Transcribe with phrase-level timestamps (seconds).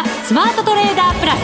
[0.00, 1.36] ザ・スマートトレーダープラ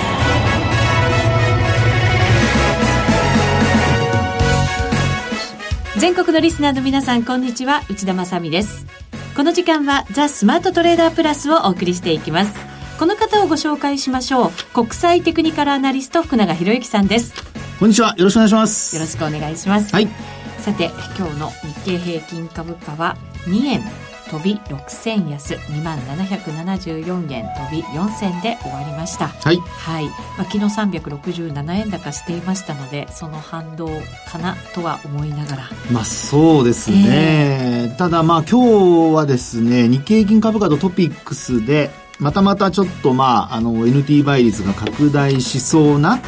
[5.92, 6.00] ス。
[6.00, 7.82] 全国のリスナーの皆さんこんにちは。
[7.90, 8.86] 内田まさです。
[9.36, 12.54] この時間はザ・スマートトレーダープラスをお送りしていきます。
[12.98, 14.50] この方をご紹介しましょう。
[14.72, 17.34] 国際テクニカルアナリスト福永博之さんです。
[17.78, 18.14] こんにちは。
[18.16, 18.96] よろしくお願いします。
[18.96, 19.92] よろしくお願いします。
[19.92, 20.08] はい。
[20.60, 29.28] さて今日の日経平均株価は2円飛び6銭安2万774円飛び4銭で終わりました。
[29.28, 30.06] はい、はい。
[30.06, 33.88] まあ、昨日367円高していましたのでその反動
[34.28, 35.70] かなとは思いながら。
[35.90, 46.20] まあそうですね、えー、ただまあ今日はですね日経平均株価とトピックスでまたまたちょっとまあ、あの、NT 倍率が拡大しそうな、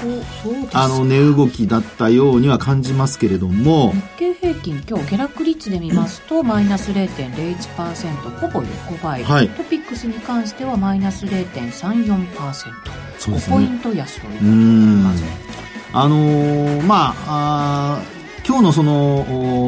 [0.74, 3.92] あの、値動きだったようには感じますけれども。
[3.92, 9.25] 日経平均、今日下落率で見ますと、マイナス0.01%、ほぼ横ばい。
[9.25, 11.72] はい、トピックスに関してはマイナス0.34%。
[13.19, 13.56] そうですね。
[13.56, 15.25] 5ポイント安ということになります。
[15.94, 18.17] あのー、まあ、あ
[18.48, 19.27] 今日のその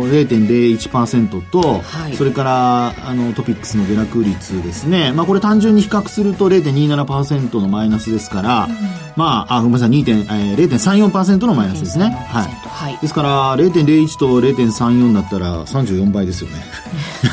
[0.08, 8.72] 0.01%と、はい、それからあのトピックスの下落率ですね、まあ、これ単純に比較すると0.27%のマイナスですから、うん、
[9.16, 12.06] まあ、あごめんなさい、0.34%のマイナスですね。
[12.06, 12.50] はい。
[12.70, 16.56] はい、ですから、0.01と0.34だったら34倍ですよね。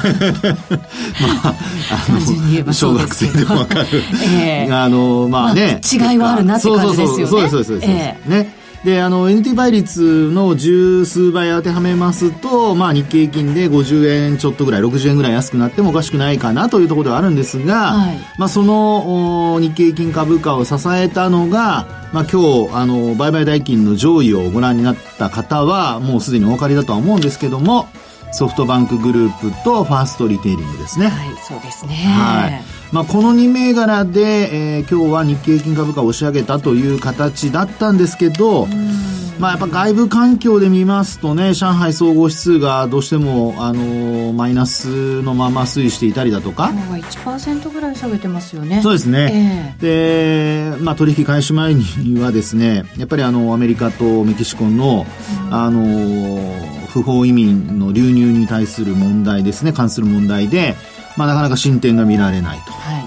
[1.21, 1.55] まあ、
[1.91, 4.03] あの、小学生でもわかる。
[4.37, 7.25] えー、あの、まあね、まあ、違いはあるなって感じですよね。
[7.25, 7.89] そうそうです、そうです。
[7.89, 8.56] えー、ね。
[8.88, 27.89] で、あの、NT 倍率の十数倍当てはめますと、まあ、日経金で50円ちょっとぐらい、60円ぐらい安くなってもおかしくないかなというところではあるんですが、はい、まあ、その、日経金株価を支えたのが、まあ、今日、あの、売買代金の上位をご覧になった方は、もうすでにお分かりだとは思うんですけども、
[28.38, 31.07] ソフトバンクグループとファーストリテイリングですね。
[31.07, 31.95] はい、そうですね。
[31.95, 32.61] はい。
[32.91, 38.67] まあ、この2銘柄で、えー、今日は日経金株価を押し上げたという形だったんですけど、
[39.39, 46.69] まあ、やっぱ外部環境で見ますとね、上海総合指数がどうしても、あのー、マイナスのまま推移していたりだとか。
[46.71, 48.81] 今日は1%ぐらい下げてますよね。
[48.83, 49.75] そうですね。
[49.81, 55.08] えー、で、まあ、取引開始前にはですね、やっぱりあの、アメリカとメキシコの、
[55.49, 60.75] あのー、不法移民の流入に対する問題ですね、関する問題で、
[61.15, 62.71] まあ、なかなか進展が見られないと。
[62.71, 62.99] は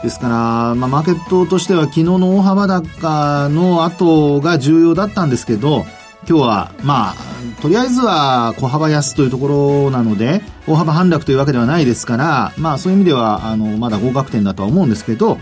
[0.00, 0.34] い、ですから、
[0.74, 5.84] まあ、マーケットとしては昨日の大幅高の後が重要だったんですけど、
[6.26, 7.14] 今日は、まあ、
[7.60, 9.48] とりあえずは小幅安というとこ
[9.84, 15.38] ろなので、大幅反落というわけではないですから、まあそういう意味では、あの、まだ合格点だとは思うんですけど、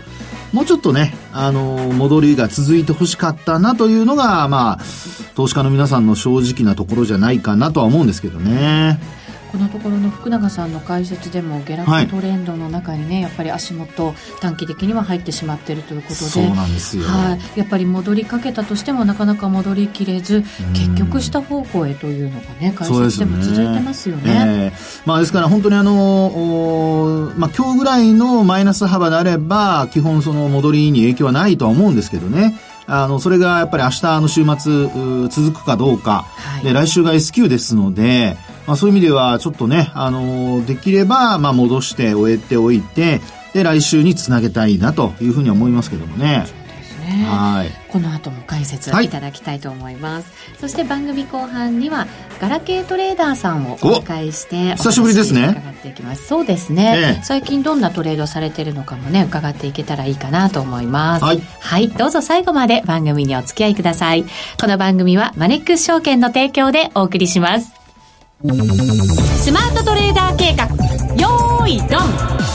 [0.53, 4.79] もうちょっとね、あの、戻りが続いてほしかったなというのが、まあ、
[5.35, 8.99] 投資家の皆さんの正直なところじゃないかなとは思うんですけどね。
[9.53, 20.41] このところの福永さんの解説でも下落トレンドの中にね、はい、やっぱり足元短期的には入ってしまっているということでそうなんですよ、はい、やっぱり戻りかけたとしてもなかなか戻りきれず
[20.73, 24.33] 結局した方向へというのがね解説でも続いてますよね。
[24.33, 24.75] ねえ。
[24.75, 32.59] ー、まあ、ですから本当にあの、まあ、今日ぐらいのマイナス幅であれば基本その戻りに影響はないとは思うんですけどね。
[32.85, 43.21] あの、それがやっぱり明日の週末続くかどうか、はい、で来週が S q ですので、まあ、そういう意味ではちょっとね、あのできれば、まあ、戻して終えておいて、
[43.53, 46.45] で、来週につなげたいなというふうに思いますけどもね。
[47.03, 49.09] ね、はい、この後も解説い。
[49.09, 52.07] ただきたいと思います、はい、そして番組後半には
[52.39, 55.49] ガラケートレーダーさんをお迎えして久しぶりですね。
[55.49, 56.27] 伺っていきます。
[56.27, 61.25] そうですね、ええ、最近どんなトレードされてるのかもね伺っていけたらいいかなと思います。
[61.25, 64.23] はい、はい、どうぞ最後まで番組にお付き合いください。
[64.59, 67.82] この番組はマネックス証券の提供でお送りします
[68.45, 70.65] スマートトレーダー計画。
[71.15, 72.52] よーいドン。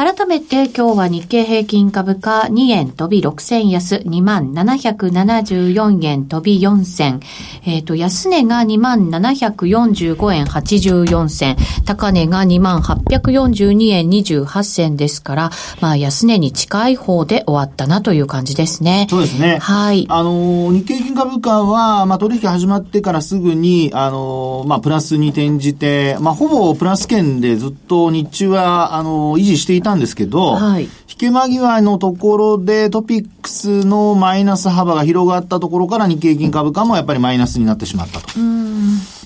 [0.00, 7.20] 改めて今日は日経平均株価2円飛び6銭安2万774円飛び4銭。
[7.66, 11.56] えっ、ー、と、安値が2万745円84銭。
[11.84, 15.50] 高値が2万842円28銭ですから、
[15.82, 19.06] まあ安値に近い方で終わったなという感じですね。
[19.10, 19.58] そうですね。
[19.58, 20.06] はい。
[20.08, 38.28] あの、日経平均株価は、まあ取引始まってからすぐに、あの、まあプラスに転じて、まあほぼプラス圏でずっと日中は、あの、維持していたんですけど、はい、引け間際のところでトピックスのマイナス幅が広がったところから日経金株価もやっぱりマイナスになってしまったと。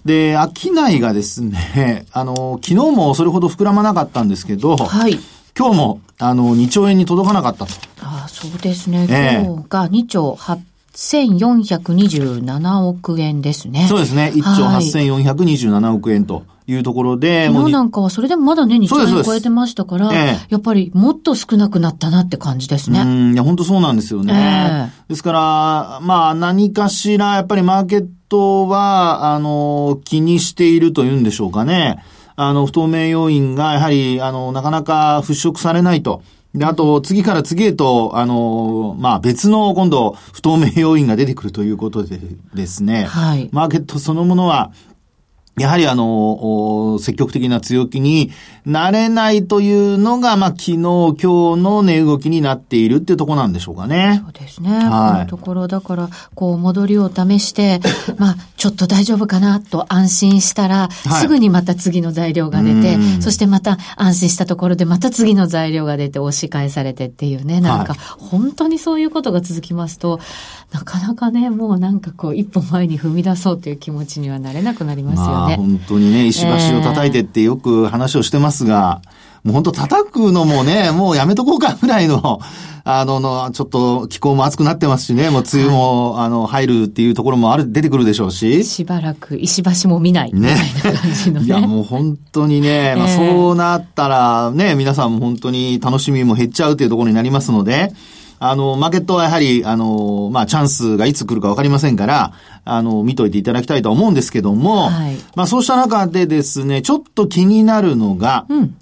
[0.04, 5.18] で、商いがですね、 あの、昨日もそれほど膨らまなかったんですけど、はい、
[5.58, 7.72] 今日も、あの、2兆円に届かなかったと。
[8.02, 9.06] ああ、そうですね。
[9.08, 10.58] 今日が2兆8
[10.94, 13.86] 8427億円ですね。
[13.88, 14.32] そうですね。
[14.34, 16.44] 1兆8427億円と。
[16.66, 23.02] いうところで、昨日なんかはそれでもまだね、2兆円超えてましたから、ええ、やっぱりもっと少なくなったなって感じですね。
[23.02, 24.90] うん、いや、本当そうなんですよね。
[25.06, 32.02] え、ですから、まあ、何かしら、やっぱりマーケットは、あの、気にしているというんでしょうかね。
[32.34, 36.22] あの、不透明要因が、やはり、あの、なかなか払拭されないと。
[36.54, 42.20] で、あと、次から次へと、あの、まあ、別の、今度、不透明要因が出てくるということで
[42.54, 43.04] ですね。
[43.04, 43.48] はい。
[43.52, 44.70] マーケットそのものは、
[45.56, 48.32] やはりあの、積極的な強気に
[48.66, 51.18] なれないというのが、まあ、昨日、今日
[51.62, 54.20] の値動きになっているっていうところなんでしょうかね。
[54.24, 54.70] そうですね。
[54.70, 57.80] はい、このところ、だから、こう、戻りを試して、
[58.18, 70.18] まあ、ちょっと大丈夫かなと安心したら、はい、すぐにまた次の材料が出て、そしてまた安心したところでまた次の材料が出て押し返されてっていうね、なんか、はい、本当にそういうことが続きますと、
[70.72, 75.32] なかなかね、もうなんかこう、一歩前に踏み出そうという気持ちにはなれなくなりますよね。
[75.32, 79.10] まあ、本当にね、石橋を叩いてってよく話をしてますが、えー、
[79.44, 82.40] もう本当叩くのもね、 もうやめとこうかぐらいの、
[82.86, 88.64] あの、の、ちょっと気候も暑くなってますしね、もう梅雨も、はい、あの、入るっていうところもある、出てくるでしょうし。
[88.64, 90.32] しばらく石橋も見ない。
[90.32, 90.54] ね。
[90.54, 97.92] ねいや、もう本当にね、まあそうなったらね、皆さんも本当に楽しみも減っちゃうというところになりますので、
[98.38, 102.32] あの、マーケットはやはり、あの、まあ、チャンスがいつ来るかわかりませんから、
[102.64, 108.76] あの、見といていただきたいと思うんですけども、はい、まあ、そうした中でですね、ちょっと気になるのが、うん、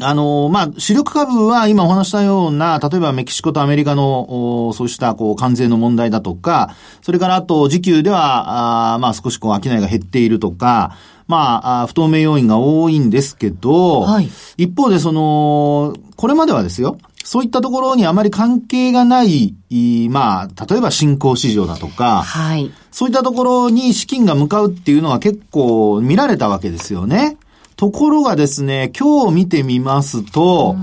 [0.00, 10.96] あの、まあ、主力株は今お話したような、例えばメキシコとアメリカの、そうした、こう、関税の問題だとか、それからあと、時給では、あまあ、少しこう、商いが減っているとか、
[11.28, 14.28] まあ、不透明要因が多いんですけど、はい、
[14.58, 19.56] 一方でその、これまではですよ、そういったところにあまり関係がない、
[20.10, 22.70] まあ、例えば新興市場だとか、はい。
[22.92, 27.36] そういったところに資金が向かうっていうのは結構見られたわけですよね。
[27.76, 30.76] ところがですね、今日見てみますと、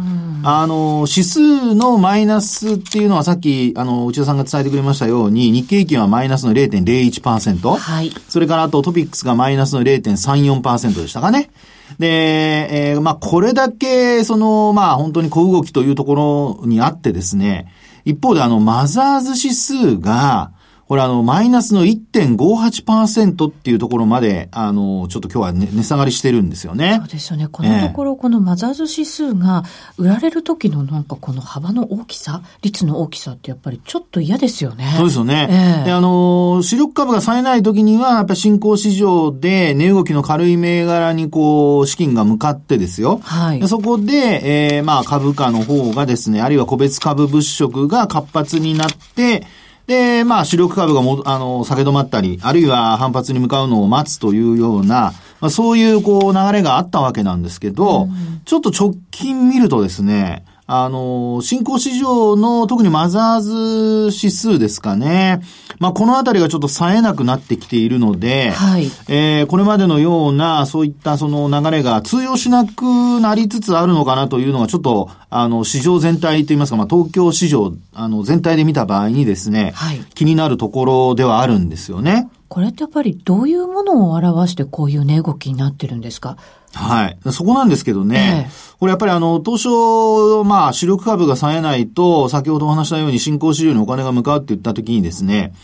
[0.44, 7.76] あの、指数のマイナスっていうのはさっき、あの、内田さんが伝えてくれましたように、日経平均はマイナスの0.01%。
[7.76, 8.12] はい。
[8.30, 11.50] それからあとトピックスがマイナスの0.34%でしたかね。
[11.98, 17.74] で、えー、まあ、これだけ、その、まあ、本当に小動きというところにあってですね、
[18.06, 20.52] 一方であの、マザーズ指数が、
[20.94, 26.98] これあの、マイナスの1.58%っていうところまで、あの、ちょっと今日は、ね、値下がりしてるんですよね。
[27.00, 27.48] そうですよね。
[27.48, 29.64] このところ、このマザーズ指数が
[29.98, 34.94] 売られる時のなんかこの幅の大きさ、率の大きさってやっぱりちょっと嫌ですよね。
[34.98, 35.48] そうですよね。
[35.50, 43.20] えー、で、あの、主力株が冴えない時には、やっぱり新興市場で値動きの軽い銘柄にこう、資金が向かってですよ。
[43.24, 43.68] はい。
[43.68, 49.48] そこで、えー、まあ株価の方がですね、あるいは個別株物色が活発になって、
[49.88, 65.42] で、まあ、主力株がも、あの、下げ止まったり、あるいは反発に向かうのを待つというような、まあ、そういう、こう、流れがあったわけなんですけど、うん、ちょっと直近見るとですね、あの、新興市場の特にマザーズ指数ですかね。
[65.80, 68.86] まあ、このあたりがちょっと冴えなくなってきているので、はい。
[69.08, 72.84] えー、これまでのような、そういったその流れが通用しなく
[73.20, 80.00] なりつつあるのかなというのが、ちょっと、あの、市場全体といいますか、まあ、東京市場、あの、全体で見た場合にですね、はい。
[80.14, 82.30] 気になるところではあるんですよね。
[82.54, 86.38] これってやっぱりどういうものを表してこういう値動きになってるんですか？
[86.76, 87.18] はい。
[87.32, 88.46] そこなんですけどね。
[88.46, 95.56] ええ、これやっぱりあの、当初、まあ、主力株が冴えないと、先ほどお話したように新興市場にお金が向かうって言った時にですね、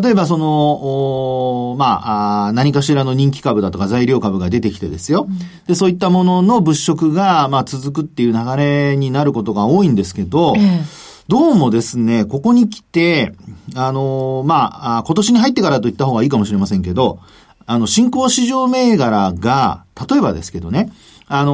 [0.00, 5.26] 例えばその、まあ何かしらの人気株だとか材料株が出てきてですよ。
[5.28, 10.60] うん、で、そういったものの物色が、まあ、続くっていう流れになることが多いんですけど、え
[11.28, 13.32] どうもですね、ここに来て、
[13.74, 17.18] あのまあ、今年に入ってからと言った方がいいかもしれませんけど、
[17.66, 20.92] あの、新興市場銘柄が、例えばですけどね、
[21.26, 21.52] あの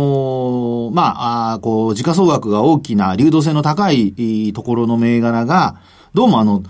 [0.91, 5.76] ー、まあ、あこう、時価総額が大きな流動性の高いところの銘柄が、
[6.12, 6.62] どうもあの、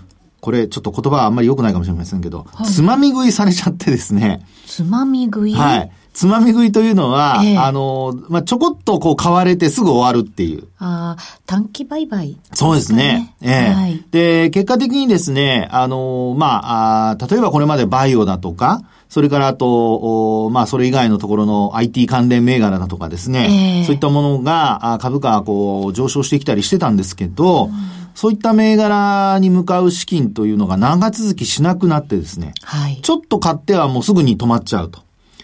[0.43, 4.45] これちょっと言葉はあんまり良くないかもしれませんけど、はい、つまみ食いされちゃってですね。
[4.65, 5.53] つまみ食い？
[5.53, 5.91] はい。
[6.11, 10.67] つまみ食いというのは、えあの、まあ、ちょこっとこう買われてすぐ終わるっていう。
[10.77, 13.33] ああ、短期売買、そうですね。
[13.41, 13.73] ええ。
[13.73, 27.71] はい、で、結果的にですね、あの、まああ、例えばこれまでバイオだとか、それからあと、まあ、それ以外のところの IT 関連銘柄だとかですね、えー、そういったものが、株価がこう上昇してきたりしてたんですけど、うん、
[28.15, 35.01] そういった銘柄に向かう資金というのが長続きしなくなってですね、はい、ちょっと買ってはもうすぐに止まっちゃうと。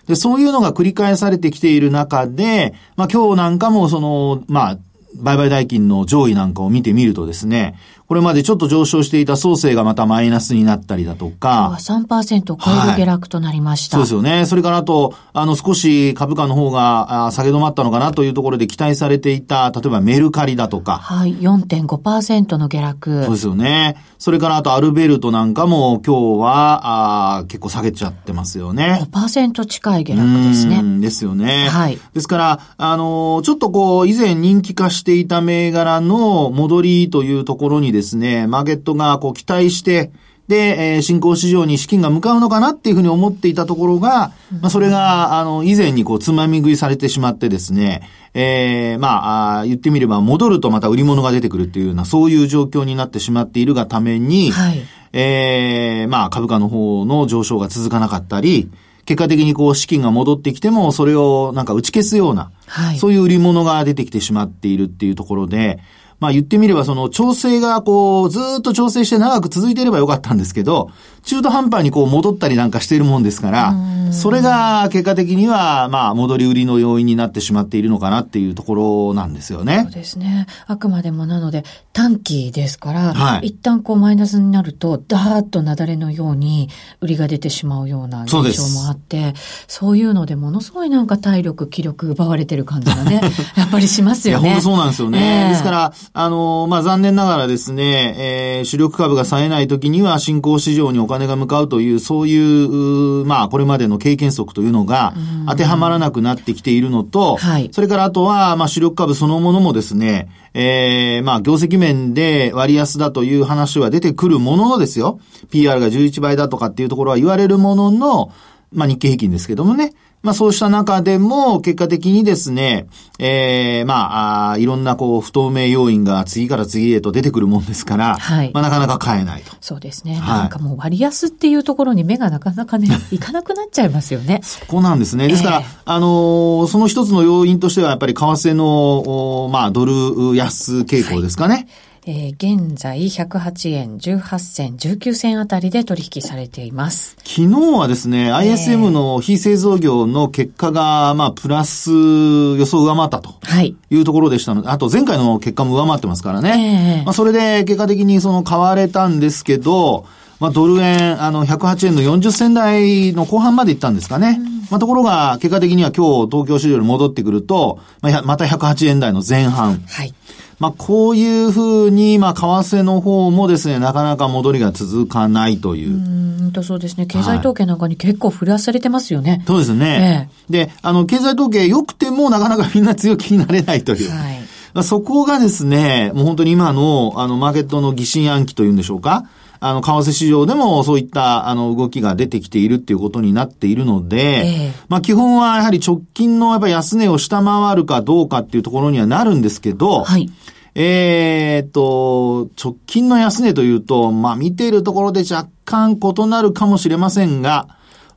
[0.08, 4.78] で、そういうのが繰り返されてきている中で、まあ今日なんかもその、まあ、
[5.16, 7.76] 売買代金の上位なんかを見てみるとですね、
[8.10, 11.78] これまでちょっと上昇していた創生がまたマイナスになったりだとか。
[11.78, 14.08] 今日は3%を超える下落となりました、はい。
[14.08, 14.48] そうですよね。
[14.48, 20.98] それからあと、あの、少し株価の方が下げ止まったのかなというところで期待されていた、例えばメルカリだとか。
[20.98, 23.26] はい、4.5%の下落。
[23.26, 24.04] そうですよね。
[24.18, 29.08] それからあとアルベルトなんかも今日は、あ結構下げちゃってますよね。
[29.12, 31.00] 5%近い下落ですね。
[31.00, 31.68] ですよね。
[31.70, 32.00] はい。
[32.16, 40.12] ですから、あの、ちょっとこう、以前人気化していた銘柄の戻りというところにですね、マーケットがこう期待して、
[40.50, 48.02] で、えー、新興市場に資金が向かうのかなっていうふうに思っていたところが、まあ、それが、あの、以前にこう、つまみ食いされてしまってですね、
[48.34, 54.82] えー、まああ、言ってみれば、戻るとまた売り物が出てくるっていうような、そういう状況になってしまっているがために、はい、
[55.14, 58.72] えー、まあ、株価の方の上昇が続かなかったり、
[59.06, 65.80] 結果的にこう資金が戻ってきても、それをなんか打ち消すような、はい、そういう売り物が出てきてしまっているっていうところで、
[66.20, 70.92] まあ言ってみればその調整がこうずっと調整して長く続いていればよかったんですけど、
[71.24, 73.74] 中途半端にこう戻ったりなんかしているもんですから、
[74.12, 78.76] それが結果的にはまあ戻り売りの要因になってしまっているのかなっていうとこ
[79.10, 79.82] ろなんですよね。
[79.84, 80.48] そうですね。
[80.68, 86.70] あくまでもなので短期ですから、はい、一旦こうマイナスになるとダーッと雪崩のように
[87.02, 89.34] 売りが出てしまうような現象もあって、
[89.68, 93.22] そういうのでものすごいなんか体力、気力奪われてる感じがね、
[93.56, 94.48] やっぱりしますよね。
[94.48, 95.44] いや、本当そうなんですよね。
[95.44, 98.16] えー、ですから、あの、まあ、残念ながらですね、
[98.60, 105.14] えー、主力株が冴えない時には新興市場にお金が向かうという、そういう、まあ、これまでの経験則というのが
[105.48, 115.20] 当てはまらなくなってきているのと、はい、それからあとは、まあ、主力株そのものもですね、えー、まあ、業績面で割安だという話は出てくるもののですよ。
[115.52, 118.32] PR が11倍だとかっていうところは言われるものの、
[118.72, 119.94] まあ、日経平均ですけどもね。
[120.22, 122.88] まあそうした中でも、結果的にですね、
[123.20, 128.52] ええー、まああ、いろんなこう、不透明要因が次から次へと出てくるもんですから、はい。
[128.54, 129.56] まあなかなか買えないと。
[129.62, 130.16] そうですね。
[130.16, 134.42] はい、なんかもう割安っていうところに目がなかなかね、 いかなくなっちゃいますよね。
[134.44, 135.30] そこなんですね。
[135.30, 141.54] ですから、えー、あのー、その一つの要因としてはやっぱり為替の、まあドル安傾向ですかね。
[141.54, 141.68] はい
[142.12, 147.16] えー、現在108円18銭19銭あたりで取引されています。
[147.20, 153.36] 昨日はですね、ISM の非製造業の結果が、まあ、プラス予想上回ったと。
[153.44, 153.76] はい。
[153.92, 157.00] いうところでしたので、あと前回の結果も上回ってますからね。
[157.00, 160.08] えー、まあ、それで結果的にその買われたんですけど、
[160.40, 164.40] まあ、ドル円、あの、108円の40銭台の後半まで行ったんですかね。
[164.40, 169.84] うん、まあ、ところが、結果的には今日東京市場に戻ってくると、まあ、また108円台の前半。
[169.88, 170.16] はい。
[170.60, 175.94] まあ、こういうふうに、まあ、為替の方もですね、なかなか戻りが続かないという。
[175.94, 177.06] うんと、そうですね。
[177.06, 179.32] 経済統計なんかに結構振らされてますよね。
[179.32, 180.30] はい、そうですね。
[180.52, 184.10] ええ、で、あの、経済統計良くてもなかなかみんな強気になれないという。
[184.10, 184.40] はい。
[184.74, 189.26] まあ、そこがですね、もう本当に今の、あの、マーケットの疑心暗鬼というんでしょうか。
[189.62, 200.30] あの、為替市場でもそういった、あの、動きが出てきているっていうことになっているので、ええ、まあ、基本はやはり直近のやっぱ安値を下回るかどうかっていうところにはなるんですけど、はい。
[200.76, 207.68] えっと、直近の安値というと、まあ見ているところで若干異なるかもしれませんが、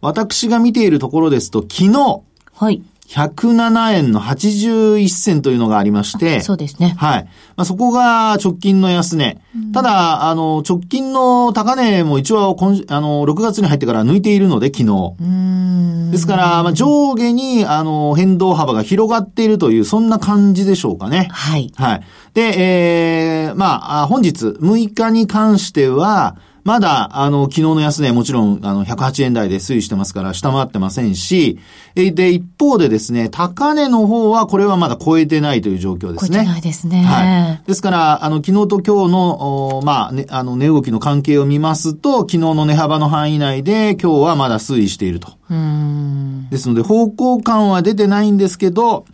[0.00, 2.22] 私が見ているところですと、昨日、
[2.54, 2.82] はい。
[3.12, 6.40] 107円の81銭というのがありまして。
[6.40, 6.94] そうですね。
[6.96, 7.24] はい。
[7.56, 9.38] まあ、そこが直近の安値。
[9.74, 16.10] ただ、あの、直近の高値も一応今、あの、6月に入ってから抜いているので、昨日。
[16.10, 21.28] ですから、まあ、上下に、あの、変動幅が広がっているという、そんな感じでしょうかね。
[21.30, 21.70] はい。
[21.76, 22.02] はい。
[22.32, 31.58] で、えー、まあ、本日、6日に関しては、まだ、あの、昨日の安値もちろん、あの、108円台で推移してますから、下回ってませんし、
[31.94, 36.36] で、一方でですね、高値の方は、これはまだ超えてないという状況ですね。
[36.38, 37.02] 超えてないですね。
[37.02, 37.62] はい。
[37.66, 45.32] ですから、あの、昨日と今日の、まあ、ね、あの、値動きの関係を見ますと、昨日の値幅の範囲内で、今日はまだ推移していると。
[45.50, 46.48] うん。
[46.48, 49.04] ですので、方向感は出てないんですけど、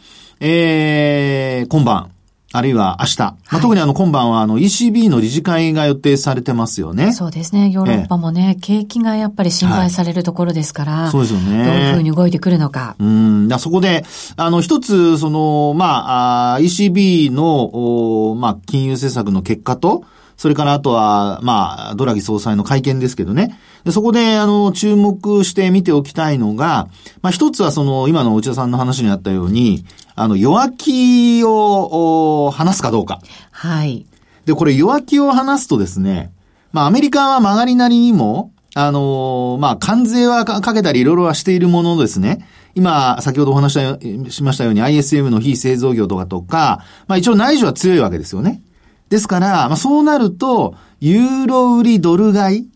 [0.41, 2.11] えー、今晩、
[2.51, 3.19] あるいは明日。
[3.19, 7.13] まあ、特にあの今晩はあの ECB の理事会が予定されてますよね。
[7.13, 7.69] そうですね。
[7.69, 10.93] ヨーロッパもね、ええ、景気がやっぱり心配されるところですから。
[10.93, 11.65] はい、そうですよね。
[11.65, 12.97] どういうふうに動いてくるのか。
[12.99, 13.51] うん。
[13.59, 14.05] そこで、
[14.37, 20.05] あの一つ、その、まあ、ECB の、まあ、金融政策の結果と、
[20.39, 23.59] それからあとは、まあ、ドラギ総裁の会見ですけどね。
[23.91, 26.89] そこで、あの、注目して見ておきたいのが、
[27.23, 33.21] まあ、一つはその、今の内田さんの話にあったように、あの、弱気を話すかどうか。
[33.51, 34.07] はい。
[34.47, 36.31] で、これ弱気を話すとですね、
[36.73, 48.63] まあ、アメリカは曲がりなりにも、あのまあ、関税はかけたりいろいろはしているもののですね、今、先ほどお話ししましたように ISM の非製造業とかとか、まあ一応内需は強いわけですよね。
[49.09, 52.69] ですから、まあ、そうなると、ユーロ売りドル買い？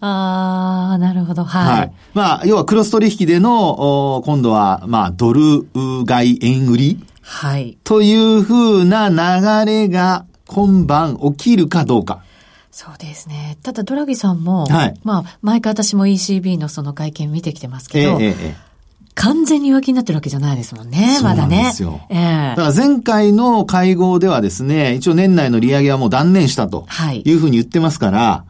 [0.00, 1.44] あー、なるほど。
[1.44, 1.78] はい。
[1.78, 1.92] はい。
[2.14, 5.66] まあ、要はクロス取引での、お今度は、まあ、ドル
[6.06, 7.04] 買い円売り？
[7.20, 7.78] はい。
[7.84, 12.24] というふうな流れが今晩起きるかどうか。
[12.72, 13.58] そうですね。
[13.62, 18.71] ただ、ドラギさんも、はいまあ、毎回私も ECB のその会見見てきてますええけど、ええええ
[19.14, 21.64] 完全に弱気になってるわけじゃないですもんね、まだね。
[21.64, 28.44] ですよええだから前回の会合ではですね、一応年内の利上げはもう断念したとはいいうふうに言ってますから、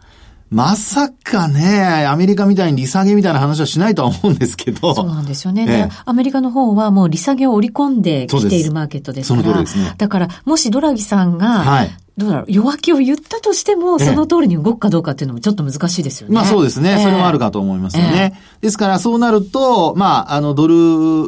[0.52, 4.94] まさかね、アメリカみたいに利下げみたいな話はしないとは思うんですけど。
[4.94, 5.62] そうなんですよね。
[5.62, 9.42] えでえアメリカの方はもう利下げを織り込んできているマーケットですから。
[9.42, 16.34] その通りですねだから、もしドラギさんが、はいどうだろう、弱気を言ったとしても、ええその通りに動くかどうかっていうのもちょっと難しいですよね。
[16.34, 16.98] まあそうですね。
[17.02, 18.38] それもあるかと思いますよね。
[18.60, 20.74] ですからそうなると、まあ、あの、ドル、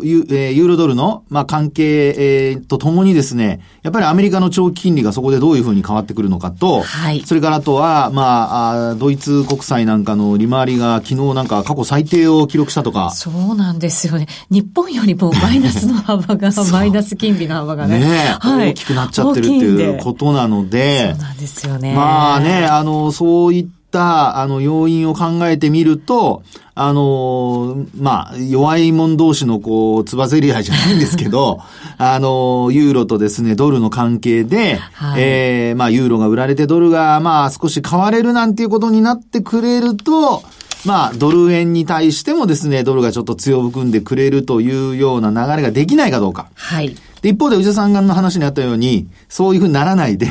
[0.07, 14.27] ユ,、えーロドルの、まあ、関係、えーとともにですね、やっぱりアメリカの長期金利がそこでどういうふうに変わってくるのかと、はいそれからあとは、まあ、ドイツ国債なんかの利回りが昨日なんか過去最低を記録したとか、そうなんですよね。
[14.51, 17.99] 日本よりもマイナスの幅が、 マイナス金利の幅がね。
[17.99, 18.07] ね
[18.43, 21.95] え、はい大きくなっちゃってるっていうことなので、そうなんですよね。
[21.95, 26.43] まあね、あの、そういった、あの、要因を考えてみると、
[26.75, 31.61] あの、まあ、弱い者同士のこう、つばぜり合いじゃないんですけど、
[31.97, 40.43] あの、ユーロとですね、ドルの関係で、はいえーまあ、ユーロが売られてドルが、まあ、少し買われるなんていうことになってくれると、
[40.85, 46.49] まあ、ドル円に対してもですね、ドルがちょっと強含んでくれるというような流れができないかどうか。
[46.55, 46.95] はい。
[47.25, 50.27] で、一方で、内田さんの話にあったように、そういうふうにならないで、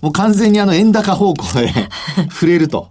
[0.00, 1.88] もう完全にあの円高方向へ
[2.30, 2.88] 触れると。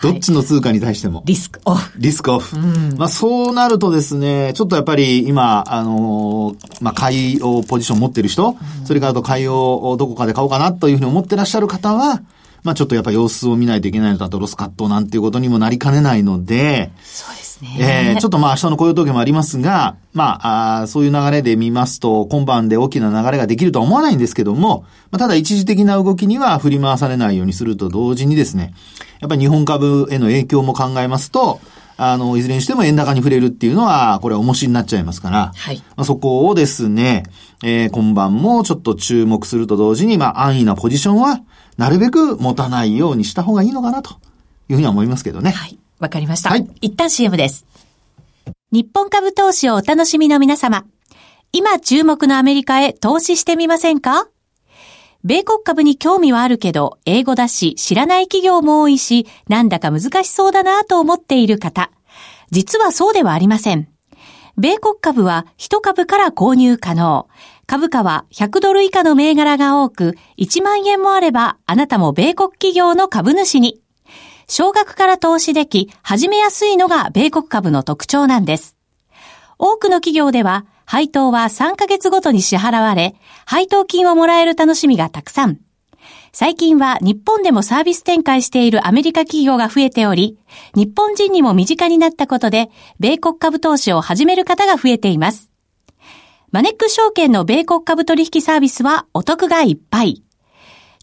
[0.00, 1.24] どっちの通貨に対しても。
[1.26, 1.92] リスクオフ。
[1.98, 2.56] リスクオフ。
[2.96, 12.20] まあそうなるとですね、ちょっとやっぱり今、あのーまあ買いをポジション持ってる人、それからあと買いをどこかで買おうかなというふうに思ってらっしゃる方は、
[12.62, 17.66] まあちょっとやっぱ様子を見ないといけないのと、あとロスカットなんていうことにもなりかねないので、そうですえ
[18.12, 18.14] ね。
[18.16, 28.74] ーちょっとまあ明日の雇用統計もありますが、まああーそういう流れで見ますと、今晩で大きな流れができるとは思わないんですけども、まあ、ただ一時的な動きには振り回されないようにすると同時にですね、
[29.20, 31.60] やっぱり日本株への影響も考えますと、
[31.98, 37.24] あの、いずれにしても円高に触れるっていうのは、これは重しになっちゃいますから、はいまあ、そこをですね、
[37.62, 41.42] えー今晩もちょっと注目すると同時に、まあ安易なポジションは、
[41.76, 44.10] なるべく持たないようにした方がいいのかなと
[44.68, 45.50] いうふうには思いますけどね。
[45.50, 45.78] はい。
[45.98, 46.50] わかりました。
[46.50, 47.66] はい一旦 CM です。
[48.72, 50.84] 日本株投資をお楽しみの皆様。
[51.52, 54.28] 今注目のアメリカへ投資してみませんか？
[55.24, 61.92] 米国株に興味はあるけど、英語だし、知らない企業も多いし、なんだか難しそうだなと思っている方。
[62.50, 63.88] 実はそうではありません。
[64.58, 67.28] 米国株は1株から購入可能。
[67.72, 73.80] 株価は100ドル以下の銘柄が多く、1万円もあれば、あなたも米国企業の株主に。
[74.46, 78.76] 少額から投資でき、始めやすいのが米国株の特徴なんです。
[79.58, 83.14] 多くの企業では、配当は3ヶ月ごとに支払われ、
[83.46, 85.56] 配当金をもらえる楽しみがたくさん。
[86.30, 90.36] 最近は日本でもサービス展開しているアメリカ企業が増えており、
[90.74, 92.68] 日本人にも身近になったことで、
[93.00, 95.51] 米国株投資を始める方が増えています。
[96.52, 100.22] マネック証券の米国株取引サービスはお得がいっぱい。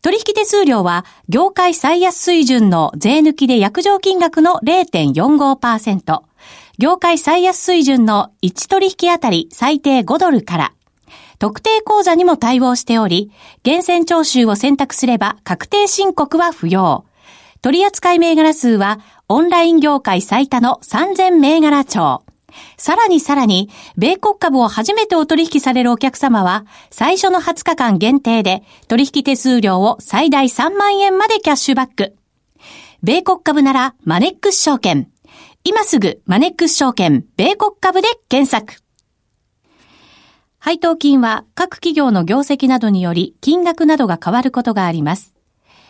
[0.04, 6.22] 取引手数料は業界最安水準の税抜きで約定金額の0.45%、
[6.78, 10.74] 業界最安水準の1取引あたり最低5ドルから、
[11.40, 13.32] 特定口座にも対応しており、
[13.64, 17.06] 厳選徴収を選択すれば確定申告は不要。
[17.64, 22.22] 取扱銘柄数はオンライン業界最多の3000銘柄超。
[22.78, 32.16] さらにさらに、米国株を初めてお取引されるお客様は、最初の20日間限定で、取引手数料を最大3万円までキャッシュバック。
[33.04, 35.10] 米国株なら、マネックス証券。
[35.64, 38.82] 今すぐ、マネックス証券、米国株で検索。
[40.60, 45.34] 配当金は各企業の業績などにより金額などが変わることがあります。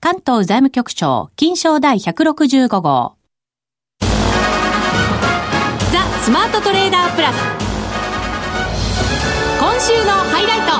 [0.00, 3.14] 関東財務局長、金賞第165号。
[4.00, 4.06] ザ・
[6.22, 7.36] スマートトレーダープラス。
[9.58, 10.74] 今週のハイライト。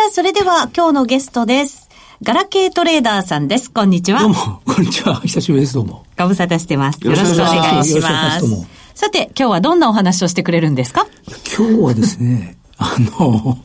[0.00, 1.88] あ、それでは今日のゲストです。
[2.22, 3.70] ガラケートレーダーさんです。
[3.70, 4.20] こんにちは。
[4.20, 5.20] どうも、こんにちは。
[5.20, 6.04] 久しぶりです、どうも。
[6.18, 6.98] ご無沙汰してます。
[7.04, 8.44] よろしくお願いします。
[8.94, 11.06] さて、今日はどんなお話をしてくれるんですか？
[11.56, 13.58] 今日はですね、あの、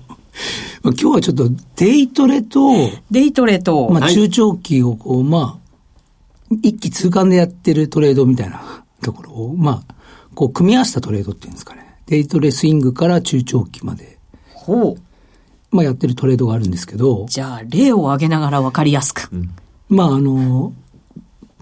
[0.84, 2.72] 今日はちょっとデイトレと、
[3.12, 9.96] デイトレと、まあはい中長期をこう、まあ、一気通貫でやってるトレードみたいな ところを、まあ、
[10.36, 11.96] こう組み合わせたトレードっていうんですかね。
[12.08, 14.18] デイトレスイングから中長期まで、
[14.54, 15.76] ほう。
[15.76, 19.30] まあやってるトレードがあるんですけど、じゃあ、例を挙げながらわかりやすく。
[19.90, 20.74] まああの、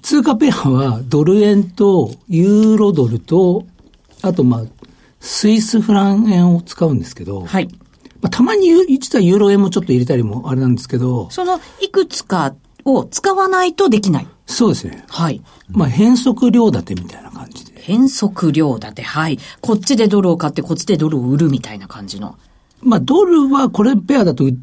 [0.01, 3.65] 通貨ペアはドル円とユーロドルと、
[4.21, 4.63] あとまあ、
[5.21, 7.69] スイスフラン円を使うんですけど、はい。
[8.21, 12.55] まあ、たまにユ実はユーロ円もちょっと入れたりもあれなんですけど、その、いくつか
[12.85, 14.27] を使わないとできない。
[14.47, 15.05] そうですね。
[15.07, 15.41] はい。
[15.69, 17.79] まあ変則両立てみたいな感じで。
[17.81, 19.39] 変則量だって、はい。
[19.61, 22.35] こっちでドルを買って、こっちでドルを売るみたいな感じの。
[22.81, 24.53] まあドルはこれペアだと売っ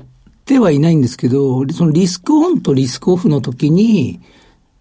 [0.44, 4.20] てはいないんですけど、そのリスクオンとリスクオフの時に、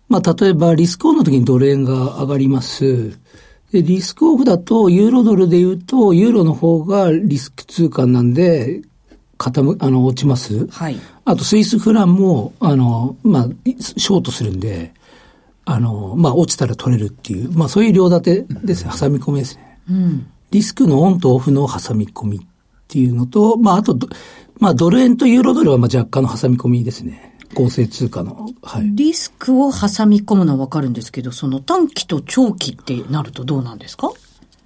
[0.10, 3.20] まあ例えばリスクオンの時にドル円が上がります。
[3.72, 8.82] で、リスクオフだとユーロドルで言うと、ユーロの方がリスク通貨なんで、
[9.38, 10.68] 傾あの、落ちます。
[10.68, 10.98] はい。
[11.26, 14.94] あとスイスフランも、あの、まあ、ショートするんで、
[15.66, 19.80] あの、まあ、落ちたら取れるっていう、まあ、そういう両立てですね、挟み込みですね。
[19.90, 20.28] うん。
[20.52, 22.40] リスクのオンとオフの挟み込みっ
[22.88, 24.08] ていうのと、まあ、あとど、
[24.60, 27.37] まあ、ドル円とユーロドルはまあ若干の挟み込みですね。
[27.54, 28.50] 合成通貨の。
[28.62, 28.90] はい。
[28.94, 34.12] リスクを挟み込むのはわかるんですけど、その短期と長期ってなるとどうなんですか？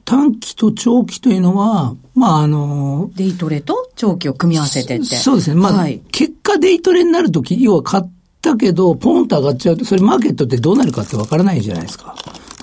[0.03, 5.15] 短期と長期というのは、まあ、あの、デイトレと長期を組み合わせてって。
[5.15, 5.55] そうですね。
[5.55, 6.01] まあ、はい。
[6.11, 8.03] 結果デイトレになるとき、要は買っ
[8.41, 12.15] たけど、ポンと上がっちゃうと、それマーケットってどうなるかってわからないじゃないですか。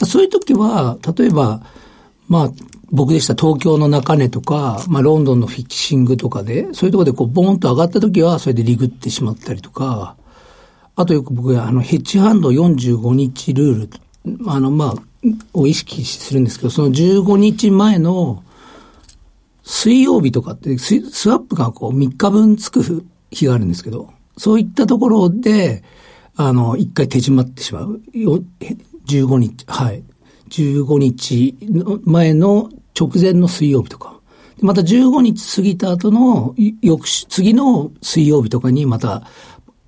[0.04, 1.62] そういうときは、例えば、
[2.28, 2.50] まあ、
[2.90, 10.16] 僕でした東京の中値とか、まあ、ロンドンのフィッシングとかで、そういうところでこう、ボーンと上がったときは、それでリグってしまったりとか、
[10.96, 13.90] あとよく僕は、あの、ヘッジハンド45日ルー
[14.34, 18.42] ル、あの、まあ、を意識するんですけど、その15日前の、
[19.68, 25.84] 水曜日とかってス、スワップがこう3日分つく日があるんですけど、そういったところで、
[26.36, 28.00] あの、一回手締まってしまう。
[28.14, 30.02] 15日、はい。
[30.48, 34.18] 15日の前の直前の水曜日とか。
[34.60, 39.22] また15日過ぎた後の翌週、次の水曜日とかにまた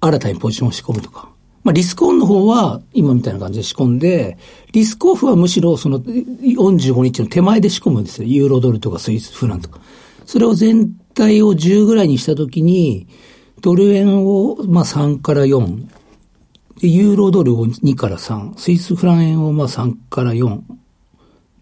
[0.01, 1.29] 新たにポジションを仕込むとか。
[1.63, 4.39] まあ、リスクオンの方は今みたいな感じで仕込んで、
[4.73, 8.29] リスクオフはむしろその45日の手前で仕込むんですよ。
[8.29, 9.81] ユーロドルとかスイスフランとか。
[10.25, 13.09] それを全体を10ぐらいにしたときに、
[13.61, 15.87] ドル円をまあ3から4、
[16.83, 20.61] ユーロドルを2から3、スイスフラン円をまあ3から4、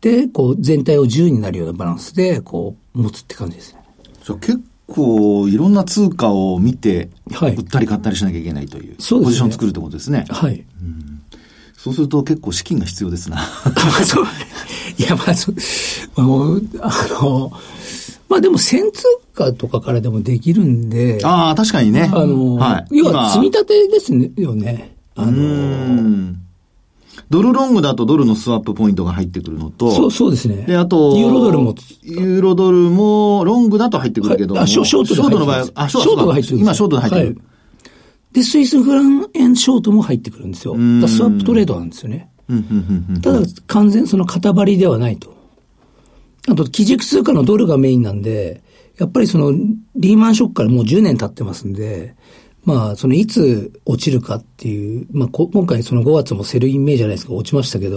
[0.00, 3.80] で、こう全体を10になるようなバランスで、こう持つって感じですね。
[4.24, 10.24] じゃあ結構いろんな通貨を見て、はい売ったり買ったりしなきゃいけないという、そうですねポジションを作るってことですね。
[10.28, 10.64] はい。
[11.76, 13.38] そうすると結構資金が必要ですな。
[14.04, 14.24] そう。
[14.98, 15.54] いや、まあ、そう、
[16.16, 16.90] あの、あ
[17.22, 17.52] の、
[18.28, 22.08] まあでも、先通貨とかからでもできるんで、あああ、確かにね。
[22.08, 22.98] の、はい。
[22.98, 24.96] 要は積み立てですねよね。
[25.14, 26.42] あうの、ん。
[27.30, 30.64] ドルロングだとドルのスワップポイントが入ってくるのと、そう、そうですね。
[30.66, 37.26] で、あと、ユーロドルも、ユーロドルも、ロングだと入ってくるけどあショショートショートの場合あ、ショートが入ってるんです今ショートで入ってる。
[37.26, 37.48] はい
[38.32, 40.74] で、スイスフラン円ショートも入ってくるんですよ。
[41.00, 42.30] だスワップトレードなんですよね。
[43.22, 45.34] ただ、完全その型張りではないと。
[46.46, 48.62] あと、基軸通貨のドルがメインなんで、
[48.98, 49.52] やっぱりその、
[49.96, 52.16] リーマンショックからもう10年経ってますんで、
[52.68, 57.96] まあ、その、いつ落ちるかっていう、まあ、こ今回その5月も Sell in May じゃないですか、落ちましたけど、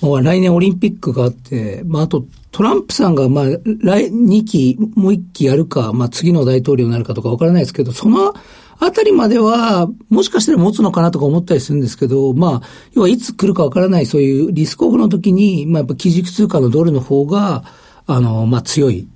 [0.00, 8.32] まあ来年オリンピックがあって、まあ、あと、トランプさんが、まあ、来、2期、もう1期やるか、まあ、次の大統領になるかとかわからないですけど、その
[8.78, 17.64] あたりまでは、もしかしたら持つのかなとか思ったりするんですけど、まあ、要はいつ来るかわからない、そういうリスクオフの時に、まあ、やっぱ基軸通貨のドルの方が、
[18.06, 19.06] あの、まあ、強い。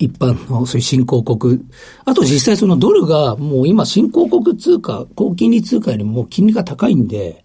[0.00, 1.62] 一般のそういう新興国。
[2.06, 7.44] あと実際そのドルがもう今新興国通貨、高金利通貨よりも金利が高いんで、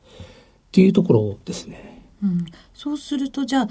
[0.67, 2.01] っていうところですね。
[2.23, 3.67] うんそうすると、じゃあ、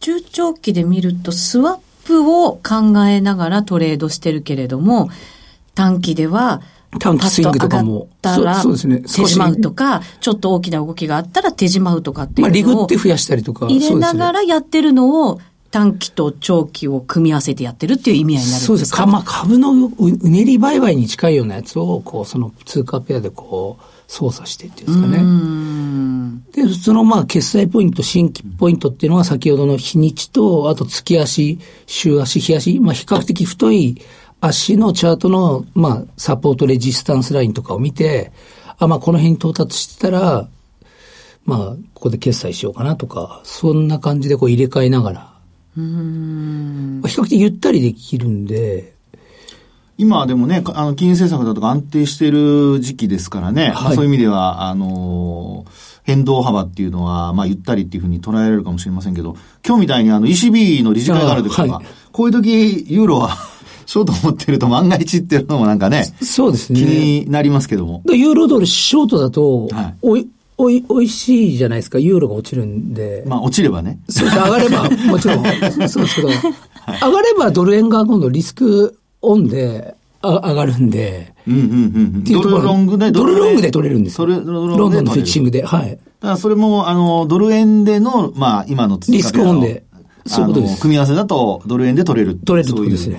[0.00, 5.08] 中長期で見ると、スワップを考えながらトレードしてるけれども、
[5.74, 6.60] 短期では、
[7.00, 13.66] 短期スイングとかもそうそうですね手締まうとか、ちょっと大きな動きがあったら手締まうとかっていまあ、リグって増やしたりとか。
[13.66, 15.40] 入れながらやってるのを、
[15.72, 18.66] 短期と長期を組み合わせてやってるっていう意味合いになるんですか？
[18.66, 18.92] そうです。
[18.92, 25.18] かまあ、株のううねり売買に近いようなやつを、こう、その通貨ペアでこう、操作してっていうんですかね。
[25.18, 34.02] うんで、そのまあ、決済ポイント、新規ポイントっていうのは先ほどの日にちと、あと月足、週足、日足、まあ、比較的太い
[34.40, 38.32] 足のチャートの、まあ、サポートレジスタンスラインとかを見て、
[38.78, 40.48] あ、まあ、この辺に到達してたら、
[41.46, 41.58] まあ、
[41.94, 45.31] ここで決済しようかなとか、そんな感じでこう入れ替えながら、
[45.76, 47.02] うん。
[47.06, 48.94] 比較的ゆったりできるんで、
[49.98, 53.72] 今はでもね、あの、金融政策だとか安定している時期ですからね、はい。
[53.72, 61.86] まあ、そういう意味では、あのー変動幅っていうのは、まあ、ゆったりっていうふうに捉えられるかもしれませんけど、今日みたいにあの、ECB の理事会がある時とか、あはい。
[62.10, 63.36] こういう時、ユーロは、
[63.86, 67.24] ショート持ってると万が一っていうのもなんかね、そうです気ね。
[67.24, 68.02] になりますけども。
[68.04, 70.26] でユーロドルショートだとはい、
[70.62, 71.98] おい、おい、しいじゃないですか。
[71.98, 73.24] ユーロが落ちるんで。
[73.26, 73.98] まあ、落ちればね。
[74.08, 81.66] そうです上がれば、 もちろん、そうですけど、上がればドル円が今度リスクオンであ上がるんで、うんうんうん
[82.14, 82.20] うん。
[82.20, 84.26] っていうところドルロングで、ドルロングで取れるんですよ。
[84.26, 85.90] ドルドルロングでロンドンのフィッ取れるチングで、はい。
[85.90, 89.84] だからそれも、あの、ドル円での、まあ、今のリスクオンで
[90.26, 92.36] そういうことです組み合わせだと、ドル円で取れる。
[92.36, 93.16] 取れるってことですそうい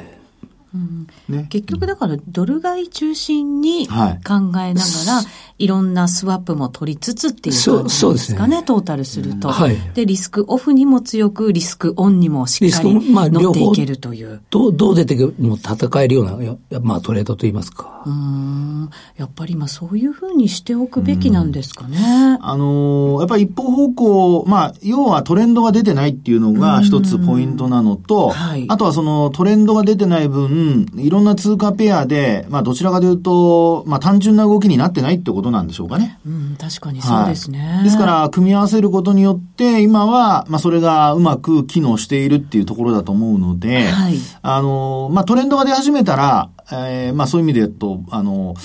[1.30, 1.48] ね。
[1.50, 5.22] 結局だからドル買い中心に考はいえながら、
[5.58, 14.42] い、ろんなスワップも取りつつっていうそう感じそうですかね、トータルすると、はいで、リスクオフにも強く、リスクオンにもしっかり乗っていけるという。
[14.50, 18.04] どう、どう出てくも戦えるような、ややまあトレードといいますか。
[18.06, 22.38] うーんやっぱり今そういうふうにしておくべきなんですかね。
[22.42, 36.20] あのーやっぱり一方方向、まあ、要はトレンドが出てないっていうのが一つポイントなのと、はいあとはそのトレンドが出てない分、いろんな通貨ペアで、まあ、どちらかというと、まあ、単純な動きになってないってことなんでしょうかね。
[36.26, 37.60] うん、確かにそうですね。
[37.60, 48.56] はいですから、組み合わせることによって、今は、まあ、それがうまく機能しているっていうところだと思うので、はいあの、まあ、トレンドが出始めたら、えーまあ、そういう意味で言うと、あの、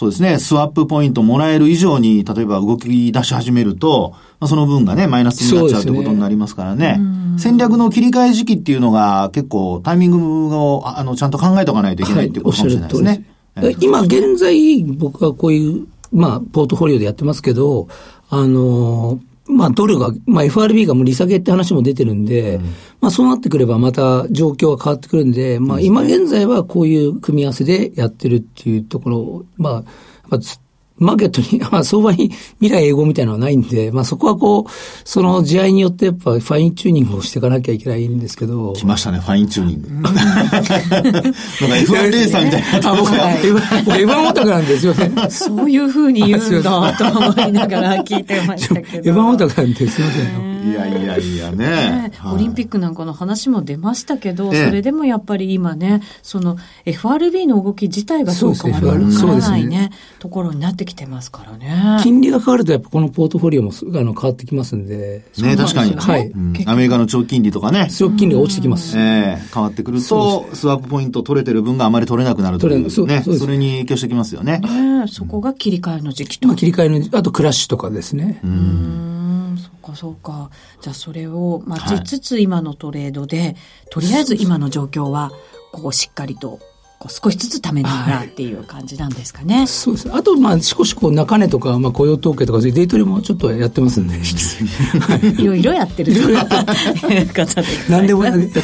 [0.00, 6.98] そうですね、スワップポイントもらえる以上に、例えば動き出し始めると、まあ、その分がね、マイナスになっちゃうということになりますからね。
[7.36, 10.10] 戦略の切り替え時期っていうのが結構タイミン
[10.48, 13.10] グを、ああの、ちゃんと考えておかないといけないっていうことかもしれないですね。
[13.10, 17.88] おっしゃる通りです今現在、僕はこういう、まあ、ポートフォリオでやってますけど、
[18.28, 22.60] あの、まあ、ドルが、まあ、FRB がもう利下げって話も出てるんで、
[23.00, 29.84] まあ、そうなってくればまた状況は変わってくるんで、まあ、今現在はこういう組み合わせでやってるっていうところ、まあ、やっ
[30.30, 30.60] ぱつ
[31.00, 32.28] マーケットに、まあ、相場に
[32.60, 34.70] 未来永劫みたいなのはないんで、まあ、そこはこう、
[35.04, 38.74] その地合いによってやっぱファインチューニングをしていかなきゃいけないんですけど。
[38.74, 39.88] 来ましたね、ファインチューニング。
[40.02, 45.30] なんか F1 レーサーみたいになってあ、僕、ますが僕 F1 オタクなんですよね。
[45.30, 49.10] そういうふうに言うんだと思いながら聞いてましたけど。
[49.12, 50.59] F1 オタクなんですいません。
[50.64, 52.12] いやいやいやねね。
[52.16, 62.00] はいオリンピックなんかの話も出ましたけど、ええそれでもやっぱり今ね、その FRB の動き自体がどうかまでわからないそうですね、ところになってきてますからね。
[62.02, 65.24] 金利が変わるとやっぱこのポートフォリオもすあの変わってきますんで。
[65.38, 65.94] ね、確かに。
[65.94, 67.88] はいうんアメリカの長期金利とかね。
[67.90, 68.98] 強金利が落ちてきます。
[68.98, 73.22] ええ変わってくると、スワップポイント取れてる分があまり取れなくなるというね。
[73.22, 74.58] そそれに影響してきますよね。
[74.58, 76.48] ねそこが切り替えの時期と。
[76.48, 78.40] まあ切り替えの、あとクラッシュとかですね。
[78.44, 79.19] うーん、
[79.60, 80.50] そうかそうか。
[80.80, 83.56] じゃあそれを待ちつつ今のトレードで、
[83.90, 85.30] とりあえず今の状況は、
[85.72, 86.58] こうしっかりと、
[87.00, 89.66] こう少しずつ貯めながらっていう感じなんですかね。
[89.66, 90.14] そうです。
[90.14, 94.16] あと、まあ、少しこう、中値とか、まあ、雇用統計とか、そういうデイトレもちょっとやってますんで。
[95.42, 97.64] いろいろやってるということで。
[97.88, 98.62] 何でもやって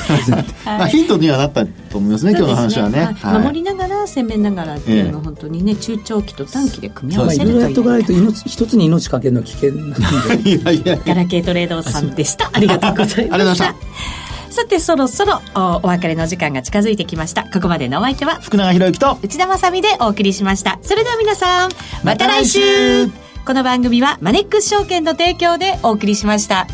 [0.66, 3.16] まあヒントにはなったと思いますね、今日の話はね。
[3.18, 8.12] はい守りながら攻めながらっていうのは本当にね、中長期と短期で組み合まあ、わせいろいろやっとかないると
[8.44, 10.50] 一つに命かけるのは危険なんで。
[10.50, 10.98] いやいや。
[11.06, 12.50] ガラケートレードさんでした。
[12.52, 13.22] ありがとうございました。
[13.22, 14.25] ありがとうございま
[14.56, 17.44] さて、そろそろおお別れの時間が近づいてきました。
[17.44, 20.78] ここまでのお相手は、福永博之と、内田まさみでお送りしました。
[20.82, 21.70] それでは皆さん、
[22.02, 23.08] また来週
[23.46, 26.66] この番組はマネックス証券の提供でお送りしました。